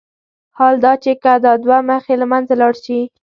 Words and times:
حال 0.57 0.75
دا 0.85 0.93
چې 1.03 1.11
که 1.23 1.33
دا 1.45 1.53
دوه 1.63 1.77
مخي 1.89 2.15
له 2.21 2.25
منځه 2.31 2.53
لاړ 2.61 2.73
شي. 2.83 2.99